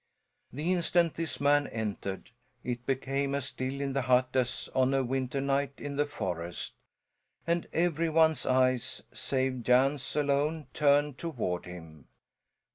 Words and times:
The 0.51 0.73
instant 0.73 1.13
this 1.13 1.39
man 1.39 1.67
entered 1.67 2.31
it 2.63 2.87
became 2.87 3.35
as 3.35 3.45
still 3.45 3.79
in 3.79 3.93
the 3.93 4.01
hut 4.01 4.29
as 4.33 4.67
on 4.73 4.95
a 4.95 5.03
winter 5.03 5.39
night 5.39 5.73
in 5.77 5.95
the 5.95 6.07
forest, 6.07 6.73
and 7.45 7.67
every 7.71 8.09
one's 8.09 8.43
eyes 8.47 9.03
save 9.13 9.61
Jan's 9.61 10.15
alone 10.15 10.65
turned 10.73 11.19
toward 11.19 11.65
him. 11.67 12.07